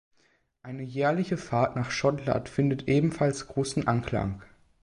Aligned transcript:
Eine 0.63 0.81
jährliche 0.81 1.37
Fahrt 1.37 1.75
nach 1.75 1.91
Schottland 1.91 2.49
findet 2.49 2.87
ebenfalls 2.87 3.45
großen 3.49 3.87
Anklang. 3.87 4.41